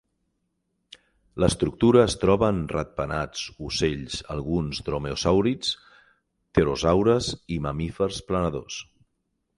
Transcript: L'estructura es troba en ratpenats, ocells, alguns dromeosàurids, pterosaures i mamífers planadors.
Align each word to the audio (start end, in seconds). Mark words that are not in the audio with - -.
L'estructura 1.43 1.99
es 2.03 2.15
troba 2.23 2.49
en 2.53 2.63
ratpenats, 2.71 3.43
ocells, 3.67 4.17
alguns 4.37 4.81
dromeosàurids, 4.89 5.75
pterosaures 6.19 7.33
i 7.59 7.63
mamífers 7.67 8.27
planadors. 8.33 8.85